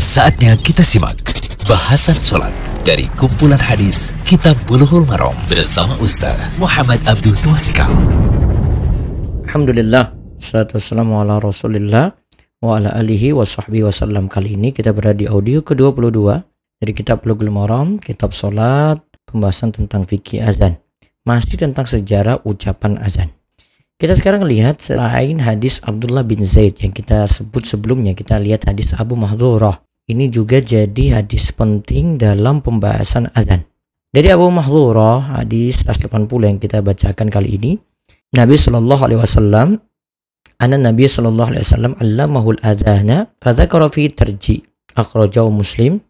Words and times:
Saatnya 0.00 0.56
kita 0.56 0.80
simak 0.80 1.20
bahasan 1.68 2.16
sholat 2.16 2.56
dari 2.88 3.04
kumpulan 3.20 3.60
hadis 3.60 4.16
Kitab 4.24 4.56
Bulughul 4.64 5.04
Maram 5.04 5.36
bersama 5.44 5.92
Ustaz 6.00 6.40
Muhammad 6.56 7.04
Abdul 7.04 7.36
Twasikal. 7.44 7.92
Alhamdulillah, 9.44 10.16
salatu 10.40 10.80
wassalamu 10.80 11.20
ala 11.20 11.36
rasulillah 11.36 12.16
wa 12.64 12.80
ala 12.80 12.96
alihi 12.96 13.36
wa 13.36 13.44
sahbihi 13.44 13.84
wasallam. 13.84 14.32
Kali 14.32 14.56
ini 14.56 14.72
kita 14.72 14.96
berada 14.96 15.20
di 15.20 15.28
audio 15.28 15.60
ke-22 15.60 16.16
dari 16.80 16.92
kitab 16.96 17.20
Bulughul 17.20 17.52
Maram, 17.52 18.00
kitab 18.00 18.32
sholat, 18.32 19.04
pembahasan 19.28 19.76
tentang 19.76 20.08
fikih 20.08 20.40
azan. 20.40 20.80
Masih 21.28 21.60
tentang 21.60 21.84
sejarah 21.84 22.40
ucapan 22.48 22.96
azan. 23.04 23.36
Kita 24.00 24.16
sekarang 24.16 24.48
lihat 24.48 24.80
selain 24.80 25.36
hadis 25.44 25.84
Abdullah 25.84 26.24
bin 26.24 26.40
Zaid 26.40 26.80
yang 26.80 26.96
kita 26.96 27.28
sebut 27.28 27.68
sebelumnya, 27.68 28.16
kita 28.16 28.40
lihat 28.40 28.64
hadis 28.64 28.96
Abu 28.96 29.12
Mahdurah 29.12 29.89
ini 30.10 30.26
juga 30.26 30.58
jadi 30.58 31.22
hadis 31.22 31.54
penting 31.54 32.18
dalam 32.18 32.60
pembahasan 32.60 33.30
azan. 33.32 33.64
Dari 34.10 34.26
Abu 34.34 34.50
Mahdhurah 34.50 35.38
hadis 35.38 35.86
180 35.86 36.26
yang 36.42 36.58
kita 36.58 36.82
bacakan 36.82 37.30
kali 37.30 37.54
ini, 37.54 37.72
Nabi 38.34 38.58
Shallallahu 38.58 39.02
alaihi 39.06 39.22
wasallam 39.22 39.78
anna 40.58 40.76
Nabi 40.78 41.06
Shallallahu 41.06 41.54
alaihi 41.54 41.62
wasallam 41.62 41.94
allamahul 42.02 42.58
adhana 42.62 43.30
fadzakara 43.38 43.86
fi 43.86 44.10
tarji 44.10 44.66
akhrajahu 44.98 45.54
Muslim 45.54 46.02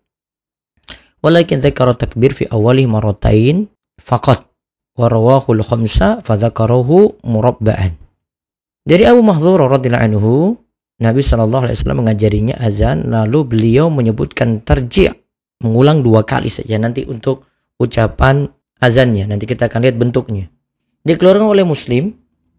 walakin 1.21 1.61
dzakara 1.61 1.93
takbir 1.97 2.33
fi 2.33 2.49
awali 2.49 2.89
maratain 2.89 3.69
faqat 4.01 4.49
wa 4.97 5.07
rawahu 5.09 5.61
al-khamsa 5.61 6.25
fadzakarahu 6.25 7.21
murabba'an. 7.25 7.97
Dari 8.85 9.05
Abu 9.05 9.21
Mahdhurah 9.21 9.77
radhiyallahu 9.77 10.07
anhu 10.09 10.33
Nabi 11.01 11.25
Shallallahu 11.25 11.65
Alaihi 11.65 11.77
Wasallam 11.81 12.05
mengajarinya 12.05 12.61
azan, 12.61 13.09
lalu 13.09 13.49
beliau 13.49 13.89
menyebutkan 13.89 14.61
terji' 14.61 15.11
mengulang 15.65 16.05
dua 16.05 16.29
kali 16.29 16.53
saja 16.53 16.77
nanti 16.77 17.09
untuk 17.09 17.49
ucapan 17.81 18.49
azannya. 18.81 19.29
Nanti 19.29 19.49
kita 19.49 19.73
akan 19.73 19.81
lihat 19.85 19.97
bentuknya. 19.97 20.53
Dikeluarkan 21.05 21.49
oleh 21.49 21.65
Muslim, 21.65 22.13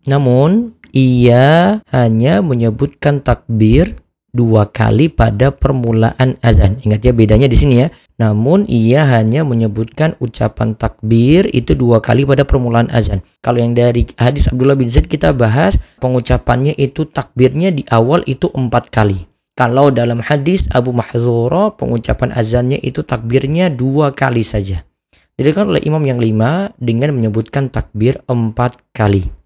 namun 0.10 0.74
ia 0.90 1.80
hanya 1.94 2.42
menyebutkan 2.42 3.22
takbir 3.22 3.94
dua 4.32 4.68
kali 4.72 5.12
pada 5.12 5.52
permulaan 5.52 6.40
azan. 6.44 6.80
Ingat 6.84 7.04
ya 7.04 7.14
bedanya 7.16 7.48
di 7.52 7.56
sini 7.60 7.76
ya. 7.84 7.88
Namun 8.20 8.68
ia 8.68 9.04
hanya 9.08 9.44
menyebutkan 9.44 10.16
ucapan 10.24 10.76
takbir 10.76 11.48
itu 11.52 11.76
dua 11.76 12.00
kali 12.00 12.24
pada 12.24 12.48
permulaan 12.48 12.88
azan. 12.92 13.24
Kalau 13.44 13.60
yang 13.60 13.76
dari 13.76 14.08
hadis 14.16 14.48
Abdullah 14.52 14.80
bin 14.80 14.88
Zaid 14.88 15.12
kita 15.12 15.36
bahas 15.36 15.80
pengucapannya 16.00 16.76
itu 16.76 17.08
takbirnya 17.08 17.72
di 17.72 17.84
awal 17.92 18.24
itu 18.28 18.48
empat 18.52 18.90
kali. 18.90 19.28
Kalau 19.52 19.92
dalam 19.92 20.24
hadis 20.24 20.72
Abu 20.72 20.96
Mahzura 20.96 21.76
pengucapan 21.76 22.32
azannya 22.32 22.80
itu 22.80 23.04
takbirnya 23.04 23.68
dua 23.68 24.16
kali 24.16 24.48
saja. 24.48 24.88
Dirikan 25.36 25.74
oleh 25.74 25.82
imam 25.84 26.02
yang 26.06 26.22
lima 26.22 26.72
dengan 26.80 27.12
menyebutkan 27.18 27.74
takbir 27.74 28.22
empat 28.30 28.80
kali. 28.96 29.41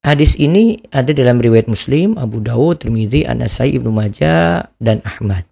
Hadis 0.00 0.40
ini 0.40 0.80
ada 0.88 1.12
dalam 1.12 1.44
riwayat 1.44 1.68
Muslim, 1.68 2.16
Abu 2.16 2.40
Dawud, 2.40 2.80
Tirmidzi, 2.80 3.28
An-Nasai, 3.28 3.76
Ibnu 3.76 3.92
Majah, 3.92 4.72
dan 4.80 5.04
Ahmad. 5.04 5.44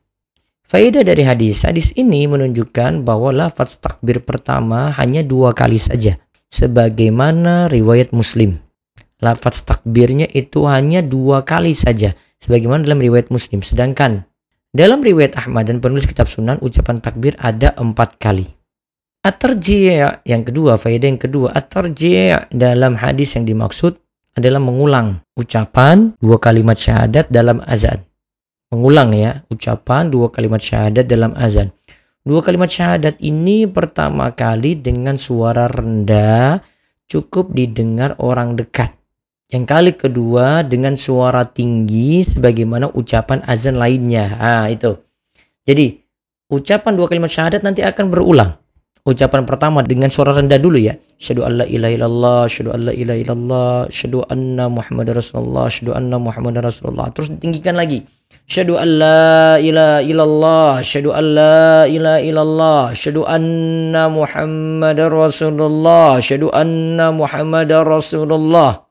Faedah 0.65 1.05
dari 1.05 1.21
hadis, 1.21 1.69
hadis 1.69 1.93
ini 2.01 2.25
menunjukkan 2.25 3.05
bahwa 3.05 3.29
lafaz 3.29 3.77
takbir 3.77 4.25
pertama 4.25 4.89
hanya 4.97 5.21
dua 5.21 5.53
kali 5.53 5.77
saja, 5.77 6.17
sebagaimana 6.49 7.69
riwayat 7.69 8.17
Muslim. 8.17 8.57
Lafaz 9.21 9.69
takbirnya 9.69 10.25
itu 10.25 10.65
hanya 10.65 11.05
dua 11.05 11.45
kali 11.45 11.77
saja, 11.77 12.17
sebagaimana 12.41 12.89
dalam 12.89 13.05
riwayat 13.05 13.29
Muslim. 13.29 13.61
Sedangkan 13.61 14.25
dalam 14.73 15.05
riwayat 15.05 15.37
Ahmad 15.37 15.69
dan 15.69 15.85
penulis 15.85 16.09
kitab 16.09 16.25
Sunan, 16.25 16.57
ucapan 16.65 17.05
takbir 17.05 17.37
ada 17.37 17.77
empat 17.77 18.17
kali. 18.17 18.49
At-tarji' 19.21 20.25
yang 20.25 20.43
kedua, 20.49 20.81
faedah 20.81 21.05
yang 21.05 21.21
kedua, 21.21 21.53
at-tarji' 21.53 22.49
dalam 22.49 22.97
hadis 22.97 23.37
yang 23.37 23.45
dimaksud 23.45 24.01
adalah 24.39 24.63
mengulang 24.63 25.21
ucapan 25.35 26.15
dua 26.23 26.39
kalimat 26.39 26.79
syahadat 26.79 27.29
dalam 27.29 27.59
azan. 27.67 28.07
Mengulang 28.71 29.11
ya, 29.13 29.43
ucapan 29.51 30.09
dua 30.09 30.31
kalimat 30.31 30.63
syahadat 30.63 31.05
dalam 31.11 31.35
azan. 31.35 31.75
Dua 32.23 32.45
kalimat 32.45 32.69
syahadat 32.69 33.19
ini 33.25 33.67
pertama 33.67 34.33
kali 34.37 34.79
dengan 34.79 35.17
suara 35.17 35.67
rendah 35.67 36.63
cukup 37.09 37.51
didengar 37.57 38.15
orang 38.21 38.55
dekat. 38.55 38.93
Yang 39.49 39.65
kali 39.65 39.93
kedua 39.97 40.61
dengan 40.63 41.01
suara 41.01 41.49
tinggi 41.49 42.21
sebagaimana 42.21 42.93
ucapan 42.93 43.41
azan 43.49 43.81
lainnya. 43.81 44.37
Ah, 44.37 44.69
itu. 44.69 45.01
Jadi, 45.65 46.05
ucapan 46.53 46.93
dua 46.93 47.09
kalimat 47.09 47.33
syahadat 47.33 47.65
nanti 47.65 47.81
akan 47.81 48.13
berulang 48.13 48.61
ucapan 49.07 49.47
pertama 49.47 49.85
dengan 49.87 50.11
suara 50.11 50.35
rendah 50.35 50.59
dulu 50.59 50.79
ya. 50.81 50.99
Syahadu 51.19 51.47
an 51.47 51.53
la 51.63 51.67
ilaha 51.67 51.93
illallah, 51.95 52.41
syahadu 52.47 52.71
an 52.75 52.81
la 52.87 52.93
ilaha 52.95 53.19
illallah, 53.19 53.77
syahadu 53.91 54.19
anna 54.27 54.65
Muhammadar 54.71 55.15
Rasulullah, 55.19 55.67
syahadu 55.67 55.93
anna 55.95 56.17
Muhammadar 56.23 56.63
Rasulullah. 56.67 57.07
Terus 57.15 57.29
ditinggikan 57.39 57.75
lagi. 57.75 58.07
Syahadu 58.49 58.75
an 58.79 58.89
la 58.99 59.59
ilaha 59.59 60.01
illallah, 60.03 60.73
syahadu 60.83 61.11
an 61.13 61.25
la 61.35 61.85
ilaha 61.91 62.21
illallah, 62.23 62.83
syahadu 62.95 63.23
anna 63.27 64.03
Muhammadar 64.09 65.11
Rasulullah, 65.11 66.19
syahadu 66.23 66.49
anna 66.55 67.11
Muhammadar 67.11 67.83
Rasulullah. 67.85 68.87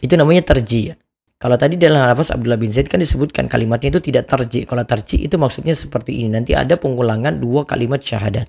Itu 0.00 0.14
namanya 0.20 0.44
terji 0.44 0.92
ya. 0.92 0.94
Kalau 1.36 1.60
tadi 1.60 1.76
dalam 1.76 2.00
lafaz 2.00 2.32
Abdullah 2.32 2.56
bin 2.56 2.72
Zaid 2.72 2.88
kan 2.88 2.96
disebutkan 2.96 3.52
kalimatnya 3.52 3.92
itu 3.92 4.00
tidak 4.00 4.24
terji. 4.24 4.64
Kalau 4.64 4.88
terji 4.88 5.28
itu 5.28 5.36
maksudnya 5.36 5.76
seperti 5.76 6.24
ini. 6.24 6.32
Nanti 6.32 6.56
ada 6.56 6.80
pengulangan 6.80 7.36
dua 7.36 7.68
kalimat 7.68 8.00
syahadat. 8.00 8.48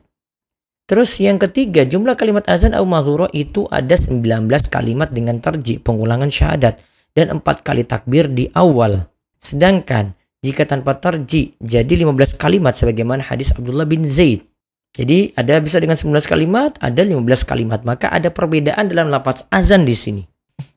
Terus 0.88 1.20
yang 1.20 1.36
ketiga, 1.36 1.84
jumlah 1.84 2.16
kalimat 2.16 2.48
azan 2.48 2.72
au 2.72 2.88
mazuro 2.88 3.28
itu 3.36 3.68
ada 3.68 4.00
19 4.00 4.48
kalimat 4.72 5.12
dengan 5.12 5.44
tarji, 5.44 5.84
pengulangan 5.84 6.32
syahadat, 6.32 6.80
dan 7.12 7.44
4 7.44 7.44
kali 7.44 7.84
takbir 7.84 8.32
di 8.32 8.48
awal. 8.56 9.12
Sedangkan 9.36 10.16
jika 10.40 10.64
tanpa 10.64 10.96
tarji, 10.96 11.60
jadi 11.60 11.92
15 12.08 12.40
kalimat 12.40 12.72
sebagaimana 12.72 13.20
hadis 13.20 13.52
Abdullah 13.52 13.84
bin 13.84 14.08
Zaid. 14.08 14.48
Jadi 14.96 15.36
ada 15.36 15.60
bisa 15.60 15.84
dengan 15.84 16.00
19 16.00 16.24
kalimat, 16.24 16.80
ada 16.80 17.04
15 17.04 17.44
kalimat. 17.44 17.84
Maka 17.84 18.08
ada 18.08 18.32
perbedaan 18.32 18.88
dalam 18.88 19.12
lafaz 19.12 19.44
azan 19.52 19.84
di 19.84 19.92
sini. 19.92 20.24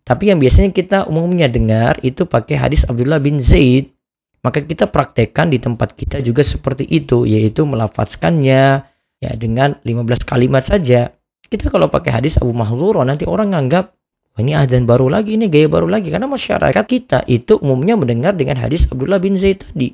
Tapi 0.03 0.35
yang 0.35 0.43
biasanya 0.43 0.75
kita 0.75 1.07
umumnya 1.07 1.47
dengar 1.47 2.03
itu 2.03 2.27
pakai 2.27 2.59
hadis 2.59 2.83
Abdullah 2.83 3.23
bin 3.23 3.39
Zaid. 3.39 3.95
Maka 4.43 4.65
kita 4.65 4.91
praktekkan 4.91 5.55
di 5.55 5.63
tempat 5.63 5.95
kita 5.95 6.19
juga 6.19 6.43
seperti 6.43 6.83
itu, 6.89 7.29
yaitu 7.29 7.63
melafazkannya, 7.63 8.83
ya 9.21 9.37
dengan 9.37 9.79
15 9.85 10.25
kalimat 10.27 10.65
saja. 10.65 11.13
Kita 11.47 11.69
kalau 11.69 11.93
pakai 11.93 12.11
hadis 12.11 12.41
Abu 12.41 12.57
Mahzura 12.57 13.05
nanti 13.05 13.29
orang 13.29 13.53
nganggap 13.53 13.95
ini 14.41 14.57
adzan 14.57 14.89
baru 14.89 15.13
lagi, 15.13 15.37
ini 15.37 15.53
gaya 15.53 15.69
baru 15.69 15.85
lagi 15.91 16.09
karena 16.09 16.25
masyarakat 16.25 16.85
kita 16.89 17.29
itu 17.29 17.61
umumnya 17.61 18.01
mendengar 18.01 18.33
dengan 18.33 18.57
hadis 18.57 18.89
Abdullah 18.89 19.21
bin 19.21 19.37
Zaid 19.37 19.61
tadi 19.61 19.93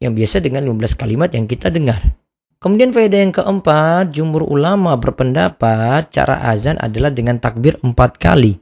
yang 0.00 0.16
biasa 0.16 0.40
dengan 0.40 0.64
15 0.64 0.96
kalimat 0.96 1.28
yang 1.36 1.44
kita 1.44 1.68
dengar. 1.68 2.00
Kemudian 2.60 2.92
faedah 2.92 3.20
yang 3.24 3.32
keempat, 3.32 4.12
jumhur 4.12 4.44
ulama 4.44 4.96
berpendapat 4.96 6.12
cara 6.12 6.44
azan 6.48 6.76
adalah 6.76 7.08
dengan 7.08 7.40
takbir 7.40 7.76
empat 7.80 8.20
kali. 8.20 8.60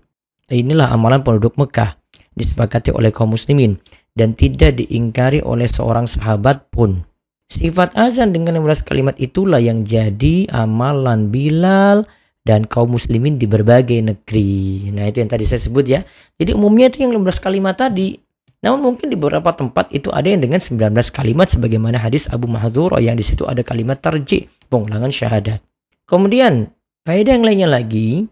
Inilah 0.50 0.90
amalan 0.94 1.26
penduduk 1.26 1.58
Mekah, 1.58 1.98
disepakati 2.34 2.94
oleh 2.94 3.10
kaum 3.10 3.34
muslimin 3.34 3.78
dan 4.14 4.38
tidak 4.38 4.78
diingkari 4.78 5.42
oleh 5.42 5.66
seorang 5.66 6.06
sahabat 6.06 6.70
pun. 6.70 7.07
Sifat 7.48 7.97
azan 7.97 8.36
dengan 8.36 8.60
15 8.60 8.84
kalimat 8.84 9.16
itulah 9.16 9.56
yang 9.56 9.88
jadi 9.88 10.53
amalan 10.53 11.32
Bilal 11.32 12.04
dan 12.44 12.69
kaum 12.69 12.92
muslimin 12.92 13.41
di 13.41 13.48
berbagai 13.48 14.04
negeri. 14.04 14.92
Nah, 14.92 15.09
itu 15.09 15.25
yang 15.25 15.32
tadi 15.32 15.48
saya 15.48 15.56
sebut 15.56 15.84
ya. 15.88 16.04
Jadi 16.37 16.53
umumnya 16.53 16.92
itu 16.92 17.08
yang 17.08 17.16
15 17.16 17.41
kalimat 17.41 17.72
tadi. 17.81 18.20
Namun 18.60 18.92
mungkin 18.92 19.08
di 19.08 19.16
beberapa 19.16 19.48
tempat 19.56 19.88
itu 19.97 20.12
ada 20.12 20.28
yang 20.28 20.44
dengan 20.44 20.60
19 20.60 20.92
kalimat 21.08 21.48
sebagaimana 21.48 21.97
hadis 21.97 22.28
Abu 22.28 22.53
Mahdzur 22.53 23.00
yang 23.00 23.17
di 23.17 23.25
situ 23.25 23.49
ada 23.49 23.64
kalimat 23.64 23.96
tarji, 23.96 24.52
pengulangan 24.69 25.08
syahadat. 25.08 25.64
Kemudian, 26.05 26.69
faedah 27.08 27.32
yang 27.38 27.46
lainnya 27.49 27.69
lagi, 27.70 28.26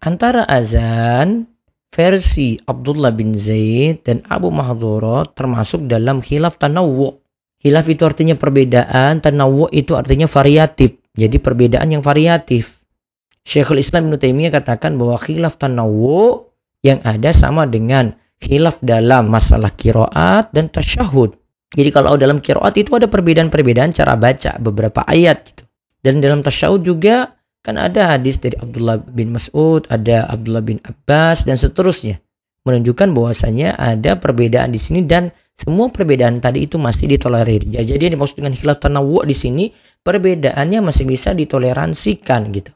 antara 0.00 0.40
azan 0.46 1.52
versi 1.92 2.56
Abdullah 2.64 3.12
bin 3.12 3.36
Zaid 3.36 4.08
dan 4.08 4.22
Abu 4.30 4.48
Mahdzura 4.48 5.28
termasuk 5.28 5.84
dalam 5.90 6.24
khilaf 6.24 6.56
tanawwu 6.56 7.23
Hilaf 7.64 7.88
itu 7.88 8.04
artinya 8.04 8.36
perbedaan, 8.36 9.24
tanawu 9.24 9.72
itu 9.72 9.96
artinya 9.96 10.28
variatif. 10.28 11.00
Jadi 11.16 11.40
perbedaan 11.40 11.88
yang 11.88 12.04
variatif. 12.04 12.84
Syekhul 13.40 13.80
Islam 13.80 14.12
Ibn 14.12 14.20
Taimiyah 14.20 14.52
katakan 14.52 15.00
bahwa 15.00 15.16
khilaf 15.16 15.56
tanawu 15.56 16.44
yang 16.84 17.00
ada 17.08 17.32
sama 17.32 17.64
dengan 17.64 18.20
khilaf 18.36 18.84
dalam 18.84 19.32
masalah 19.32 19.72
kiroat 19.72 20.52
dan 20.52 20.68
tasyahud. 20.68 21.40
Jadi 21.72 21.88
kalau 21.88 22.20
dalam 22.20 22.44
kiroat 22.44 22.76
itu 22.76 22.92
ada 22.92 23.08
perbedaan-perbedaan 23.08 23.96
cara 23.96 24.12
baca 24.20 24.60
beberapa 24.60 25.00
ayat 25.08 25.48
gitu. 25.48 25.64
Dan 26.04 26.20
dalam 26.20 26.44
tasyahud 26.44 26.84
juga 26.84 27.32
kan 27.64 27.80
ada 27.80 28.12
hadis 28.12 28.44
dari 28.44 28.60
Abdullah 28.60 29.00
bin 29.00 29.32
Mas'ud, 29.32 29.88
ada 29.88 30.28
Abdullah 30.28 30.60
bin 30.60 30.84
Abbas 30.84 31.48
dan 31.48 31.56
seterusnya 31.56 32.20
menunjukkan 32.64 33.12
bahwasanya 33.12 33.76
ada 33.76 34.16
perbedaan 34.16 34.72
di 34.72 34.80
sini 34.80 35.04
dan 35.04 35.32
Semua 35.54 35.86
perbedaan 35.86 36.42
tadi 36.42 36.66
itu 36.66 36.82
masih 36.82 37.06
ditolerir. 37.06 37.62
Ya, 37.70 37.86
jadi 37.86 38.10
yang 38.10 38.18
dimaksud 38.18 38.42
dengan 38.42 38.58
khilaf 38.58 38.82
tanawu 38.82 39.22
di 39.22 39.36
sini 39.38 39.70
perbedaannya 40.02 40.82
masih 40.82 41.06
bisa 41.06 41.30
ditoleransikan 41.30 42.50
gitu. 42.50 42.74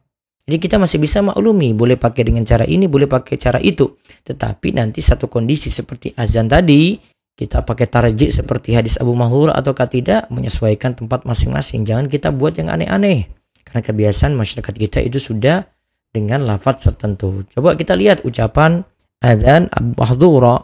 Jadi 0.49 0.57
kita 0.65 0.81
masih 0.81 0.97
bisa 0.97 1.21
maklumi, 1.21 1.77
boleh 1.77 2.01
pakai 2.01 2.25
dengan 2.25 2.41
cara 2.41 2.65
ini, 2.65 2.89
boleh 2.89 3.05
pakai 3.05 3.37
cara 3.37 3.61
itu. 3.61 4.01
Tetapi 4.25 4.73
nanti 4.73 5.05
satu 5.05 5.29
kondisi 5.29 5.69
seperti 5.69 6.17
azan 6.17 6.49
tadi, 6.49 6.97
kita 7.37 7.69
pakai 7.69 7.85
tarjik 7.85 8.33
seperti 8.33 8.73
hadis 8.73 8.97
Abu 8.97 9.13
Mahur 9.13 9.53
atau 9.53 9.77
tidak, 9.77 10.33
menyesuaikan 10.33 10.97
tempat 10.97 11.29
masing-masing. 11.29 11.85
Jangan 11.85 12.09
kita 12.09 12.33
buat 12.33 12.57
yang 12.57 12.73
aneh-aneh. 12.73 13.29
Karena 13.61 13.85
kebiasaan 13.85 14.33
masyarakat 14.33 14.73
kita 14.73 14.99
itu 15.05 15.21
sudah 15.21 15.69
dengan 16.09 16.49
lafaz 16.49 16.89
tertentu. 16.89 17.45
Coba 17.53 17.77
kita 17.77 17.93
lihat 17.93 18.25
ucapan 18.25 18.89
azan 19.21 19.69
Abu 19.69 20.01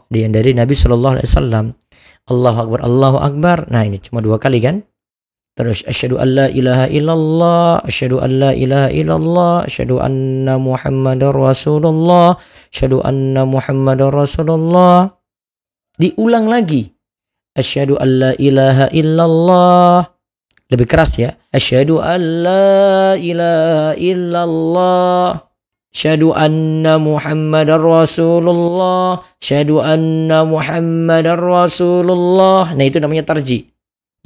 dari 0.08 0.50
Nabi 0.56 0.72
Shallallahu 0.72 1.20
Alaihi 1.20 1.28
Wasallam. 1.28 1.66
Allahu 2.24 2.58
Akbar, 2.68 2.80
Allahu 2.80 3.18
Akbar. 3.20 3.58
Nah 3.68 3.84
ini 3.84 4.00
cuma 4.00 4.24
dua 4.24 4.40
kali 4.40 4.64
kan? 4.64 4.84
Terus 5.54 5.86
asyhadu 5.86 6.18
an 6.18 6.28
la 6.34 6.46
ilaha 6.50 6.90
illallah, 6.90 7.84
asyhadu 7.86 8.18
an 8.18 8.30
la 8.42 8.50
ilaha 8.50 8.90
illallah, 8.90 9.54
asyhadu 9.70 10.02
anna 10.02 10.58
Muhammadar 10.58 11.30
Rasulullah, 11.30 12.42
asyhadu 12.74 13.04
anna 13.06 13.46
Muhammadar 13.46 14.10
Rasulullah. 14.10 15.14
Diulang 15.94 16.50
lagi. 16.50 16.90
Asyhadu 17.54 17.94
an 18.02 18.08
la 18.18 18.32
ilaha 18.34 18.90
illallah. 18.90 20.10
Lebih 20.74 20.90
keras 20.90 21.22
ya. 21.22 21.38
Asyhadu 21.54 22.02
an 22.02 22.20
la 22.42 23.14
ilaha 23.14 23.94
illallah. 23.94 25.53
Syahadu 25.94 26.34
anna 26.34 26.98
Muhammadar 26.98 27.78
Rasulullah. 27.78 29.22
Syahadu 29.38 29.78
anna 29.78 30.42
Muhammadar 30.42 31.38
Rasulullah. 31.38 32.74
Nah 32.74 32.84
itu 32.84 32.98
namanya 32.98 33.30
tarji. 33.30 33.70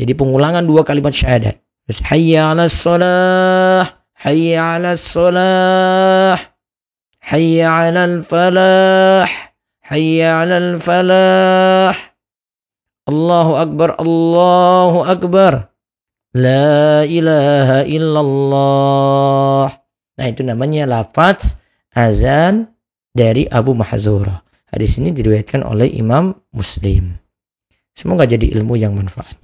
Jadi 0.00 0.17
pengulangan 0.17 0.65
dua 0.65 0.88
kalimat 0.88 1.12
syahadat. 1.12 1.61
Terus 1.85 2.00
hayya 2.09 2.53
'alas 2.53 2.73
salah, 2.73 4.05
hayya 4.17 4.81
'alas 4.81 5.00
salah, 5.00 6.41
hayya 7.20 7.69
'alal 7.69 8.25
falah, 8.25 9.29
hayya 9.85 10.41
'alal 10.41 10.81
falah. 10.81 11.97
Allahu 13.09 13.53
akbar, 13.56 13.97
Allahu 13.97 15.00
akbar. 15.05 15.73
La 16.37 17.09
ilaha 17.09 17.88
illallah. 17.88 19.77
Nah 20.19 20.26
itu 20.26 20.43
namanya 20.43 20.85
lafaz 20.85 21.62
azan 21.94 22.75
dari 23.15 23.47
Abu 23.47 23.73
Mahzura. 23.79 24.43
Hadis 24.69 25.00
ini 25.00 25.15
diriwayatkan 25.15 25.65
oleh 25.65 25.88
Imam 25.88 26.37
Muslim. 26.53 27.17
Semoga 27.94 28.29
jadi 28.29 28.53
ilmu 28.59 28.76
yang 28.76 28.99
manfaat. 28.99 29.38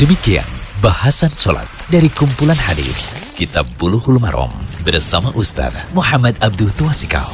Demikian 0.00 0.48
bahasan 0.80 1.30
sholat 1.30 1.68
dari 1.92 2.08
kumpulan 2.08 2.56
hadis 2.56 3.16
Kitab 3.36 3.68
Buluhul 3.76 4.16
Marom 4.16 4.50
bersama 4.80 5.28
Ustaz 5.36 5.76
Muhammad 5.92 6.40
Abdul 6.40 6.72
Tuasikal. 6.72 7.28